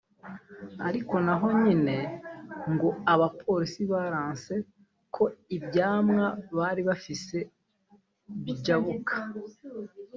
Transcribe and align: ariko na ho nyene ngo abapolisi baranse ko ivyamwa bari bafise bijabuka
ariko 0.87 1.13
na 1.25 1.33
ho 1.39 1.47
nyene 1.61 1.99
ngo 2.71 2.89
abapolisi 3.13 3.81
baranse 3.91 4.53
ko 5.15 5.23
ivyamwa 5.57 6.25
bari 6.57 6.81
bafise 6.89 7.37
bijabuka 8.45 9.15